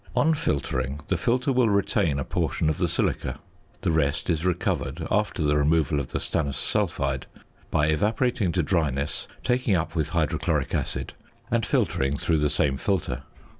On 0.15 0.33
filtering, 0.33 1.01
the 1.09 1.15
filter 1.15 1.53
will 1.53 1.69
retain 1.69 2.17
a 2.17 2.23
portion 2.23 2.71
of 2.71 2.79
the 2.79 2.87
silica. 2.87 3.37
The 3.81 3.91
rest 3.91 4.31
is 4.31 4.43
recovered, 4.43 5.05
after 5.11 5.43
the 5.43 5.55
removal 5.55 5.99
of 5.99 6.07
the 6.07 6.17
stannous 6.17 6.55
sulphide, 6.57 7.27
by 7.69 7.85
evaporating 7.85 8.51
to 8.53 8.63
dryness, 8.63 9.27
taking 9.43 9.75
up 9.75 9.93
with 9.93 10.09
hydrochloric 10.09 10.73
acid, 10.73 11.13
and 11.51 11.63
filtering 11.67 12.15
through 12.17 12.39
the 12.39 12.49
same 12.49 12.77
filter. 12.77 13.21